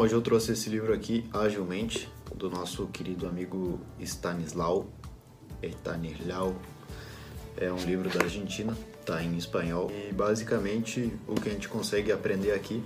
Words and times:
Hoje 0.00 0.14
eu 0.14 0.22
trouxe 0.22 0.52
esse 0.52 0.70
livro 0.70 0.94
aqui, 0.94 1.28
Agilmente, 1.30 2.08
do 2.34 2.48
nosso 2.48 2.86
querido 2.86 3.26
amigo 3.26 3.78
Stanislau 4.00 4.88
Estanislau. 5.62 6.56
É 7.54 7.70
um 7.70 7.76
livro 7.76 8.08
da 8.08 8.24
Argentina, 8.24 8.74
tá 9.04 9.22
em 9.22 9.36
espanhol. 9.36 9.90
E 9.90 10.10
basicamente 10.10 11.12
o 11.28 11.34
que 11.34 11.50
a 11.50 11.52
gente 11.52 11.68
consegue 11.68 12.10
aprender 12.10 12.52
aqui 12.52 12.82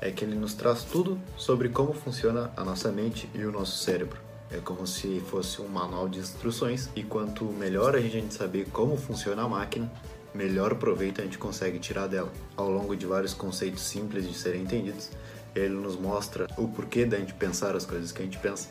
é 0.00 0.12
que 0.12 0.24
ele 0.24 0.36
nos 0.36 0.54
traz 0.54 0.84
tudo 0.84 1.20
sobre 1.36 1.70
como 1.70 1.92
funciona 1.92 2.52
a 2.56 2.62
nossa 2.62 2.92
mente 2.92 3.28
e 3.34 3.44
o 3.44 3.50
nosso 3.50 3.76
cérebro. 3.78 4.20
É 4.48 4.58
como 4.58 4.86
se 4.86 5.18
fosse 5.26 5.60
um 5.60 5.66
manual 5.66 6.08
de 6.08 6.20
instruções 6.20 6.88
e 6.94 7.02
quanto 7.02 7.46
melhor 7.46 7.96
a 7.96 8.00
gente 8.00 8.32
saber 8.32 8.68
como 8.70 8.96
funciona 8.96 9.42
a 9.42 9.48
máquina, 9.48 9.90
melhor 10.34 10.74
proveito 10.74 11.20
a 11.20 11.24
gente 11.24 11.38
consegue 11.38 11.78
tirar 11.78 12.08
dela. 12.08 12.32
Ao 12.56 12.70
longo 12.70 12.96
de 12.96 13.06
vários 13.06 13.32
conceitos 13.32 13.82
simples 13.82 14.28
de 14.28 14.34
serem 14.34 14.62
entendidos, 14.62 15.10
ele 15.54 15.74
nos 15.74 15.96
mostra 15.96 16.46
o 16.58 16.68
porquê 16.68 17.06
da 17.06 17.18
gente 17.18 17.32
pensar 17.34 17.76
as 17.76 17.86
coisas 17.86 18.10
que 18.10 18.20
a 18.20 18.24
gente 18.24 18.38
pensa, 18.38 18.70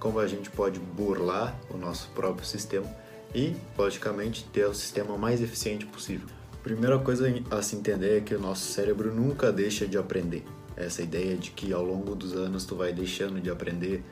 como 0.00 0.18
a 0.18 0.26
gente 0.26 0.50
pode 0.50 0.80
burlar 0.80 1.56
o 1.70 1.76
nosso 1.76 2.08
próprio 2.10 2.44
sistema 2.44 2.86
e, 3.34 3.54
logicamente, 3.78 4.44
ter 4.52 4.66
o 4.66 4.74
sistema 4.74 5.16
mais 5.16 5.40
eficiente 5.40 5.86
possível. 5.86 6.26
Primeira 6.62 6.98
coisa 6.98 7.26
a 7.50 7.62
se 7.62 7.76
entender 7.76 8.18
é 8.18 8.20
que 8.20 8.34
o 8.34 8.40
nosso 8.40 8.72
cérebro 8.72 9.14
nunca 9.14 9.52
deixa 9.52 9.86
de 9.86 9.98
aprender. 9.98 10.44
Essa 10.76 11.02
ideia 11.02 11.36
de 11.36 11.50
que 11.50 11.72
ao 11.72 11.84
longo 11.84 12.14
dos 12.14 12.32
anos 12.32 12.64
tu 12.64 12.74
vai 12.74 12.92
deixando 12.92 13.40
de 13.40 13.50
aprender 13.50 14.02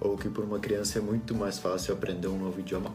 ou 0.00 0.16
que 0.16 0.28
por 0.28 0.44
uma 0.44 0.58
criança 0.58 0.98
é 0.98 1.02
muito 1.02 1.34
mais 1.34 1.58
fácil 1.58 1.92
aprender 1.92 2.28
um 2.28 2.38
novo 2.38 2.60
idioma, 2.60 2.94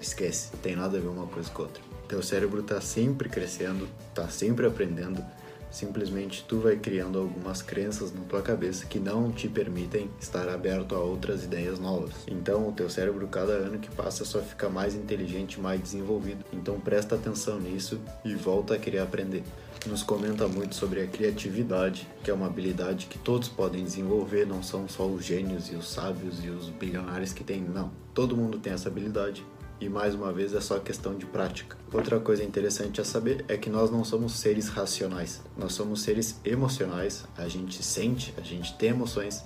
esquece, 0.00 0.50
tem 0.62 0.74
nada 0.74 0.96
a 0.96 1.00
ver 1.00 1.08
uma 1.08 1.26
coisa 1.26 1.50
com 1.50 1.62
outra. 1.62 1.89
Teu 2.10 2.20
cérebro 2.24 2.60
está 2.60 2.80
sempre 2.80 3.28
crescendo, 3.28 3.88
está 4.10 4.28
sempre 4.28 4.66
aprendendo 4.66 5.24
Simplesmente 5.70 6.44
tu 6.48 6.58
vai 6.58 6.76
criando 6.76 7.20
algumas 7.20 7.62
crenças 7.62 8.12
na 8.12 8.20
tua 8.22 8.42
cabeça 8.42 8.86
que 8.86 8.98
não 8.98 9.30
te 9.30 9.48
permitem 9.48 10.10
estar 10.20 10.48
aberto 10.48 10.96
a 10.96 10.98
outras 10.98 11.44
ideias 11.44 11.78
novas. 11.78 12.12
Então 12.26 12.68
o 12.68 12.72
teu 12.72 12.90
cérebro 12.90 13.26
cada 13.28 13.52
ano 13.52 13.78
que 13.78 13.88
passa 13.90 14.24
só 14.24 14.40
fica 14.40 14.68
mais 14.68 14.96
inteligente, 14.96 15.60
mais 15.60 15.80
desenvolvido. 15.80 16.44
Então 16.52 16.80
presta 16.80 17.14
atenção 17.14 17.60
nisso 17.60 18.00
e 18.24 18.34
volta 18.34 18.74
a 18.74 18.78
querer 18.78 18.98
aprender. 18.98 19.44
Nos 19.86 20.02
comenta 20.02 20.48
muito 20.48 20.74
sobre 20.74 21.02
a 21.02 21.06
criatividade, 21.06 22.06
que 22.22 22.30
é 22.30 22.34
uma 22.34 22.46
habilidade 22.46 23.06
que 23.06 23.18
todos 23.18 23.48
podem 23.48 23.84
desenvolver, 23.84 24.46
não 24.46 24.62
são 24.62 24.88
só 24.88 25.06
os 25.06 25.24
gênios 25.24 25.70
e 25.70 25.76
os 25.76 25.88
sábios 25.88 26.44
e 26.44 26.50
os 26.50 26.68
bilionários 26.68 27.32
que 27.32 27.44
têm, 27.44 27.62
não. 27.62 27.92
Todo 28.12 28.36
mundo 28.36 28.58
tem 28.58 28.72
essa 28.72 28.88
habilidade 28.88 29.46
e 29.80 29.88
mais 29.88 30.14
uma 30.14 30.30
vez 30.32 30.52
é 30.52 30.60
só 30.60 30.78
questão 30.78 31.16
de 31.16 31.24
prática. 31.24 31.76
Outra 31.92 32.20
coisa 32.20 32.44
interessante 32.44 33.00
a 33.00 33.04
saber 33.04 33.44
é 33.48 33.56
que 33.56 33.70
nós 33.70 33.90
não 33.90 34.04
somos 34.04 34.34
seres 34.34 34.68
racionais, 34.68 35.40
nós 35.56 35.72
somos 35.72 36.02
seres 36.02 36.38
emocionais, 36.44 37.24
a 37.36 37.48
gente 37.48 37.82
sente, 37.82 38.34
a 38.36 38.42
gente 38.42 38.76
tem 38.76 38.90
emoções 38.90 39.42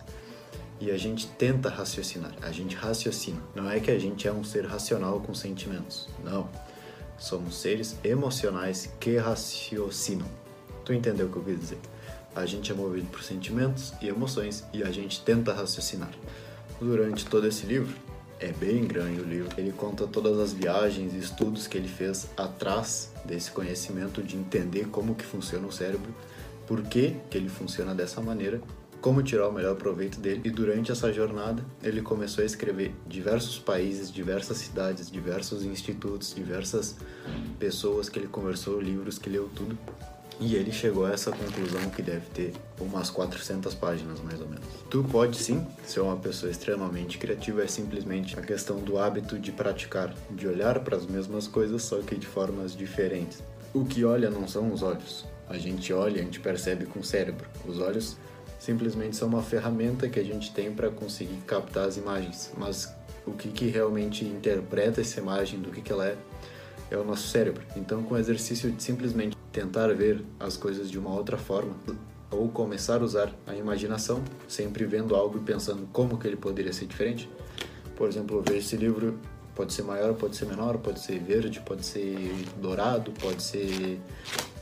e 0.80 0.90
a 0.90 0.96
gente 0.98 1.28
tenta 1.28 1.68
raciocinar, 1.68 2.34
a 2.42 2.50
gente 2.50 2.74
raciocina. 2.74 3.40
Não 3.54 3.70
é 3.70 3.78
que 3.78 3.90
a 3.90 3.98
gente 3.98 4.26
é 4.26 4.32
um 4.32 4.42
ser 4.42 4.66
racional 4.66 5.20
com 5.20 5.32
sentimentos, 5.32 6.08
não. 6.24 6.48
Somos 7.16 7.56
seres 7.56 7.96
emocionais 8.02 8.92
que 8.98 9.16
raciocinam. 9.16 10.26
Tu 10.84 10.92
entendeu 10.92 11.26
o 11.26 11.30
que 11.30 11.36
eu 11.36 11.44
quis 11.44 11.60
dizer? 11.60 11.78
A 12.34 12.44
gente 12.44 12.72
é 12.72 12.74
movido 12.74 13.06
por 13.06 13.22
sentimentos 13.22 13.94
e 14.02 14.08
emoções 14.08 14.64
e 14.72 14.82
a 14.82 14.90
gente 14.90 15.22
tenta 15.22 15.52
raciocinar. 15.52 16.10
Durante 16.80 17.24
todo 17.24 17.46
esse 17.46 17.64
livro, 17.64 17.94
é 18.44 18.52
bem 18.52 18.84
grande 18.86 19.20
o 19.20 19.24
livro. 19.24 19.48
Ele 19.56 19.72
conta 19.72 20.06
todas 20.06 20.38
as 20.38 20.52
viagens 20.52 21.14
e 21.14 21.18
estudos 21.18 21.66
que 21.66 21.78
ele 21.78 21.88
fez 21.88 22.28
atrás 22.36 23.10
desse 23.24 23.50
conhecimento 23.50 24.22
de 24.22 24.36
entender 24.36 24.88
como 24.88 25.14
que 25.14 25.24
funciona 25.24 25.66
o 25.66 25.72
cérebro, 25.72 26.14
por 26.66 26.82
que, 26.82 27.16
que 27.30 27.38
ele 27.38 27.48
funciona 27.48 27.94
dessa 27.94 28.20
maneira, 28.20 28.60
como 29.00 29.22
tirar 29.22 29.48
o 29.48 29.52
melhor 29.52 29.76
proveito 29.76 30.20
dele. 30.20 30.42
E 30.44 30.50
durante 30.50 30.92
essa 30.92 31.10
jornada, 31.10 31.64
ele 31.82 32.02
começou 32.02 32.42
a 32.42 32.46
escrever 32.46 32.94
diversos 33.06 33.58
países, 33.58 34.12
diversas 34.12 34.58
cidades, 34.58 35.10
diversos 35.10 35.64
institutos, 35.64 36.34
diversas 36.34 36.96
pessoas 37.58 38.10
que 38.10 38.18
ele 38.18 38.28
conversou, 38.28 38.78
livros 38.78 39.18
que 39.18 39.30
leu 39.30 39.48
tudo. 39.54 39.78
E 40.40 40.56
ele 40.56 40.72
chegou 40.72 41.06
a 41.06 41.12
essa 41.12 41.30
conclusão 41.30 41.88
que 41.90 42.02
deve 42.02 42.26
ter 42.30 42.52
umas 42.80 43.08
400 43.08 43.74
páginas 43.74 44.20
mais 44.20 44.40
ou 44.40 44.48
menos. 44.48 44.64
Tu 44.90 45.02
pode 45.04 45.36
sim 45.36 45.64
ser 45.86 46.00
uma 46.00 46.16
pessoa 46.16 46.50
extremamente 46.50 47.18
criativa, 47.18 47.62
é 47.62 47.66
simplesmente 47.66 48.38
a 48.38 48.42
questão 48.42 48.78
do 48.78 48.98
hábito 48.98 49.38
de 49.38 49.52
praticar, 49.52 50.12
de 50.30 50.48
olhar 50.48 50.80
para 50.80 50.96
as 50.96 51.06
mesmas 51.06 51.46
coisas, 51.46 51.82
só 51.82 51.98
que 51.98 52.16
de 52.16 52.26
formas 52.26 52.76
diferentes. 52.76 53.42
O 53.72 53.84
que 53.84 54.04
olha 54.04 54.30
não 54.30 54.46
são 54.46 54.72
os 54.72 54.82
olhos. 54.82 55.24
A 55.48 55.56
gente 55.56 55.92
olha, 55.92 56.20
a 56.20 56.24
gente 56.24 56.40
percebe 56.40 56.86
com 56.86 57.00
o 57.00 57.04
cérebro. 57.04 57.46
Os 57.66 57.78
olhos 57.78 58.16
simplesmente 58.58 59.16
são 59.16 59.28
uma 59.28 59.42
ferramenta 59.42 60.08
que 60.08 60.18
a 60.18 60.24
gente 60.24 60.52
tem 60.52 60.72
para 60.72 60.90
conseguir 60.90 61.36
captar 61.46 61.86
as 61.86 61.96
imagens, 61.96 62.50
mas 62.56 62.92
o 63.26 63.32
que, 63.32 63.48
que 63.48 63.66
realmente 63.66 64.24
interpreta 64.24 65.00
essa 65.00 65.20
imagem, 65.20 65.60
do 65.60 65.70
que, 65.70 65.80
que 65.80 65.92
ela 65.92 66.06
é, 66.06 66.16
é 66.90 66.96
o 66.96 67.04
nosso 67.04 67.28
cérebro. 67.28 67.62
Então, 67.76 68.02
com 68.02 68.14
o 68.14 68.18
exercício 68.18 68.70
de 68.70 68.82
simplesmente 68.82 69.33
tentar 69.54 69.86
ver 69.94 70.22
as 70.40 70.56
coisas 70.56 70.90
de 70.90 70.98
uma 70.98 71.14
outra 71.14 71.38
forma 71.38 71.74
ou 72.30 72.48
começar 72.48 73.00
a 73.00 73.04
usar 73.04 73.32
a 73.46 73.54
imaginação, 73.54 74.20
sempre 74.48 74.84
vendo 74.84 75.14
algo 75.14 75.38
e 75.38 75.40
pensando 75.40 75.88
como 75.92 76.18
que 76.18 76.26
ele 76.26 76.36
poderia 76.36 76.72
ser 76.72 76.86
diferente. 76.86 77.30
Por 77.94 78.08
exemplo, 78.08 78.42
ver 78.46 78.58
esse 78.58 78.76
livro 78.76 79.16
pode 79.54 79.72
ser 79.72 79.84
maior, 79.84 80.14
pode 80.14 80.34
ser 80.34 80.46
menor, 80.46 80.78
pode 80.78 80.98
ser 80.98 81.20
verde, 81.20 81.60
pode 81.60 81.86
ser 81.86 82.16
dourado, 82.60 83.12
pode 83.12 83.40
ser 83.40 84.00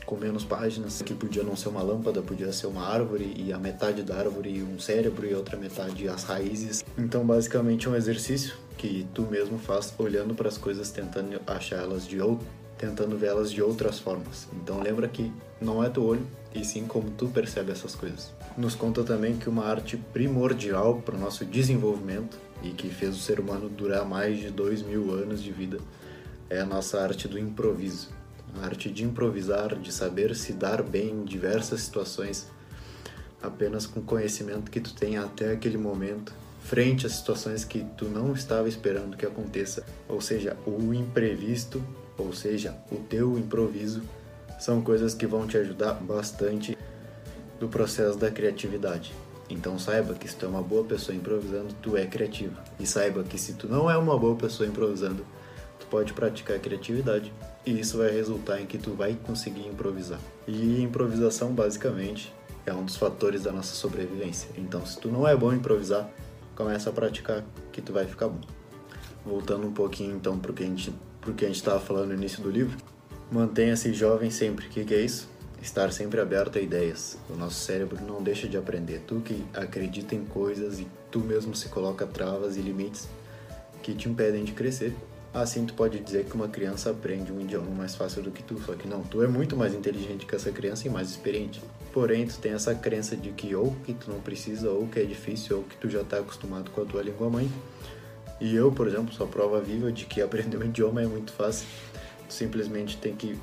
com 0.05 0.15
menos 0.15 0.43
páginas, 0.43 1.01
que 1.01 1.15
podia 1.15 1.41
não 1.41 1.55
ser 1.55 1.69
uma 1.69 1.81
lâmpada, 1.81 2.21
podia 2.21 2.51
ser 2.51 2.67
uma 2.67 2.85
árvore 2.85 3.33
e 3.35 3.51
a 3.51 3.57
metade 3.57 4.03
da 4.03 4.17
árvore 4.17 4.61
um 4.61 4.77
cérebro 4.77 5.25
e 5.25 5.33
a 5.33 5.37
outra 5.37 5.57
metade 5.57 6.07
as 6.07 6.23
raízes. 6.23 6.85
Então, 6.95 7.25
basicamente 7.25 7.87
é 7.87 7.89
um 7.89 7.95
exercício 7.95 8.55
que 8.77 9.07
tu 9.15 9.23
mesmo 9.23 9.57
faz 9.57 9.91
olhando 9.97 10.35
para 10.35 10.49
as 10.49 10.57
coisas, 10.57 10.91
tentando 10.91 11.41
achar 11.47 11.77
elas 11.77 12.05
de 12.05 12.21
outro, 12.21 12.45
tentando 12.83 13.17
vê-las 13.17 13.49
de 13.49 13.61
outras 13.61 13.97
formas. 13.97 14.45
Então, 14.61 14.81
lembra 14.81 15.07
que 15.07 15.31
não 15.61 15.81
é 15.81 15.89
teu 15.89 16.03
olho, 16.03 16.27
e 16.53 16.65
sim 16.65 16.85
como 16.85 17.09
tu 17.11 17.27
percebe 17.27 17.71
essas 17.71 17.95
coisas. 17.95 18.33
Nos 18.57 18.75
conta 18.75 19.03
também 19.03 19.37
que 19.37 19.47
uma 19.47 19.65
arte 19.65 19.95
primordial 19.95 21.01
para 21.01 21.15
o 21.15 21.17
nosso 21.17 21.45
desenvolvimento 21.45 22.37
e 22.61 22.71
que 22.71 22.89
fez 22.89 23.15
o 23.15 23.19
ser 23.19 23.39
humano 23.39 23.69
durar 23.69 24.05
mais 24.05 24.37
de 24.37 24.51
dois 24.51 24.81
mil 24.81 25.13
anos 25.13 25.41
de 25.41 25.51
vida 25.51 25.77
é 26.49 26.59
a 26.59 26.65
nossa 26.65 27.01
arte 27.01 27.25
do 27.25 27.39
improviso. 27.39 28.09
A 28.61 28.65
arte 28.65 28.91
de 28.91 29.03
improvisar, 29.05 29.75
de 29.75 29.91
saber 29.91 30.35
se 30.35 30.51
dar 30.51 30.83
bem 30.83 31.09
em 31.09 31.23
diversas 31.23 31.81
situações 31.81 32.47
apenas 33.41 33.85
com 33.85 34.01
o 34.01 34.03
conhecimento 34.03 34.69
que 34.69 34.79
tu 34.79 34.93
tem 34.93 35.17
até 35.17 35.51
aquele 35.51 35.77
momento 35.77 36.33
frente 36.63 37.05
a 37.05 37.09
situações 37.09 37.65
que 37.65 37.85
tu 37.97 38.05
não 38.05 38.33
estava 38.33 38.69
esperando 38.69 39.17
que 39.17 39.25
aconteça, 39.25 39.85
ou 40.07 40.21
seja, 40.21 40.55
o 40.65 40.93
imprevisto, 40.93 41.83
ou 42.17 42.33
seja, 42.33 42.75
o 42.91 42.97
teu 42.97 43.37
improviso, 43.37 44.01
são 44.59 44.81
coisas 44.81 45.13
que 45.13 45.27
vão 45.27 45.45
te 45.45 45.57
ajudar 45.57 45.93
bastante 45.95 46.77
no 47.59 47.67
processo 47.67 48.17
da 48.17 48.31
criatividade. 48.31 49.13
Então 49.49 49.77
saiba 49.77 50.13
que 50.13 50.27
se 50.27 50.35
tu 50.35 50.45
é 50.45 50.49
uma 50.49 50.61
boa 50.61 50.83
pessoa 50.83 51.15
improvisando, 51.15 51.73
tu 51.81 51.97
é 51.97 52.05
criativo. 52.05 52.55
E 52.79 52.87
saiba 52.87 53.23
que 53.23 53.37
se 53.37 53.53
tu 53.53 53.67
não 53.67 53.89
é 53.89 53.97
uma 53.97 54.17
boa 54.17 54.35
pessoa 54.35 54.67
improvisando, 54.67 55.25
tu 55.79 55.85
pode 55.87 56.13
praticar 56.13 56.59
criatividade 56.59 57.31
e 57.65 57.79
isso 57.79 57.97
vai 57.97 58.09
resultar 58.09 58.61
em 58.61 58.65
que 58.65 58.77
tu 58.77 58.91
vai 58.91 59.17
conseguir 59.25 59.67
improvisar. 59.67 60.19
E 60.47 60.81
improvisação 60.81 61.53
basicamente 61.53 62.33
é 62.65 62.73
um 62.73 62.85
dos 62.85 62.95
fatores 62.95 63.43
da 63.43 63.51
nossa 63.51 63.75
sobrevivência. 63.75 64.49
Então 64.57 64.85
se 64.85 64.97
tu 64.99 65.09
não 65.09 65.27
é 65.27 65.35
bom 65.35 65.51
improvisar, 65.51 66.09
começa 66.55 66.89
a 66.89 66.93
praticar 66.93 67.43
que 67.71 67.81
tu 67.81 67.91
vai 67.91 68.05
ficar 68.05 68.29
bom. 68.29 68.41
Voltando 69.25 69.67
um 69.67 69.73
pouquinho 69.73 70.15
então 70.15 70.39
pro 70.39 70.53
que 70.53 70.63
a 70.63 70.67
gente 70.67 70.93
pro 71.23 71.33
que 71.33 71.45
a 71.45 71.47
gente 71.47 71.57
estava 71.57 71.79
falando 71.79 72.09
no 72.09 72.15
início 72.15 72.43
do 72.43 72.51
livro, 72.51 72.77
mantenha-se 73.31 73.93
jovem 73.93 74.29
sempre. 74.29 74.67
O 74.67 74.69
que, 74.69 74.83
que 74.83 74.93
é 74.93 75.01
isso? 75.01 75.29
Estar 75.61 75.91
sempre 75.93 76.19
aberto 76.19 76.57
a 76.57 76.61
ideias. 76.61 77.17
O 77.29 77.35
nosso 77.35 77.55
cérebro 77.55 78.03
não 78.05 78.21
deixa 78.21 78.47
de 78.47 78.57
aprender. 78.57 79.01
Tu 79.07 79.21
que 79.21 79.43
acredita 79.53 80.13
em 80.13 80.25
coisas 80.25 80.79
e 80.79 80.87
tu 81.09 81.21
mesmo 81.21 81.55
se 81.55 81.69
coloca 81.69 82.05
travas 82.05 82.57
e 82.57 82.61
limites 82.61 83.07
que 83.81 83.93
te 83.93 84.09
impedem 84.09 84.43
de 84.43 84.51
crescer. 84.51 84.93
Assim 85.33 85.65
tu 85.65 85.73
pode 85.73 85.99
dizer 85.99 86.25
que 86.25 86.35
uma 86.35 86.47
criança 86.47 86.91
aprende 86.91 87.31
um 87.31 87.41
idioma 87.41 87.71
mais 87.71 87.95
fácil 87.95 88.21
do 88.21 88.29
que 88.29 88.43
tu, 88.43 88.61
só 88.61 88.73
que 88.73 88.87
não, 88.87 89.01
tu 89.01 89.23
é 89.23 89.27
muito 89.27 89.57
mais 89.57 89.73
inteligente 89.73 90.27
que 90.27 90.35
essa 90.35 90.51
criança 90.51 90.87
e 90.87 90.91
mais 90.91 91.09
experiente. 91.09 91.59
Porém, 91.91 92.27
tu 92.27 92.37
tem 92.37 92.51
essa 92.51 92.75
crença 92.75 93.15
de 93.15 93.31
que 93.31 93.55
ou 93.55 93.75
que 93.83 93.93
tu 93.93 94.11
não 94.11 94.19
precisa, 94.19 94.69
ou 94.69 94.87
que 94.87 94.99
é 94.99 95.03
difícil, 95.03 95.57
ou 95.57 95.63
que 95.63 95.75
tu 95.77 95.89
já 95.89 96.01
está 96.01 96.19
acostumado 96.19 96.69
com 96.69 96.81
a 96.83 96.85
tua 96.85 97.01
língua 97.01 97.31
mãe. 97.31 97.49
E 98.39 98.55
eu, 98.55 98.71
por 98.71 98.87
exemplo, 98.87 99.13
sou 99.13 99.25
a 99.25 99.29
prova 99.29 99.59
viva 99.61 99.91
de 99.91 100.05
que 100.05 100.19
aprender 100.23 100.57
um 100.57 100.63
idioma 100.63 101.01
é 101.01 101.07
muito 101.07 101.31
fácil. 101.33 101.65
Simplesmente 102.27 102.97
tem 102.97 103.15
que 103.15 103.37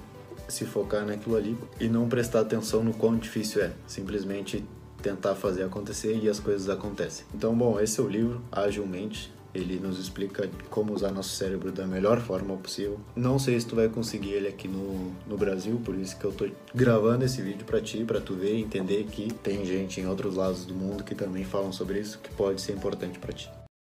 se 0.49 0.65
focar 0.65 1.07
naquilo 1.07 1.37
ali 1.37 1.57
e 1.79 1.89
não 1.89 2.09
prestar 2.09 2.41
atenção 2.41 2.83
no 2.83 2.93
quão 2.93 3.17
difícil 3.17 3.63
é. 3.63 3.73
Simplesmente 3.87 4.65
tentar 5.01 5.35
fazer 5.35 5.63
acontecer 5.63 6.19
e 6.23 6.29
as 6.29 6.39
coisas 6.39 6.69
acontecem. 6.69 7.25
Então, 7.35 7.55
bom, 7.55 7.81
esse 7.81 7.99
é 8.01 8.03
o 8.03 8.09
livro, 8.09 8.43
Agilmente, 8.53 9.33
Ele 9.55 9.81
nos 9.81 9.99
explica 9.99 10.49
como 10.69 10.93
usar 10.93 11.11
nosso 11.11 11.31
cérebro 11.31 11.73
da 11.73 11.87
melhor 11.87 12.21
forma 12.21 12.57
possível. 12.57 13.01
Não 13.17 13.39
sei 13.39 13.59
se 13.59 13.67
tu 13.67 13.75
vai 13.75 13.89
conseguir 13.89 14.31
ele 14.31 14.49
aqui 14.49 14.69
no, 14.69 15.13
no 15.27 15.37
Brasil, 15.37 15.81
por 15.85 15.95
isso 15.97 16.17
que 16.17 16.25
eu 16.25 16.33
tô 16.33 16.49
gravando 16.75 17.25
esse 17.25 17.43
vídeo 17.43 17.65
para 17.65 17.81
ti, 17.81 18.05
para 18.05 18.21
tu 18.21 18.35
ver 18.35 18.57
e 18.57 18.63
entender 18.63 19.05
que 19.05 19.33
tem 19.33 19.65
gente 19.65 20.01
em 20.01 20.07
outros 20.07 20.37
lados 20.37 20.65
do 20.65 20.75
mundo 20.75 21.03
que 21.03 21.15
também 21.15 21.45
falam 21.45 21.73
sobre 21.73 21.99
isso, 21.99 22.19
que 22.19 22.31
pode 22.35 22.61
ser 22.61 22.73
importante 22.73 23.19
para 23.19 23.33
ti. 23.33 23.51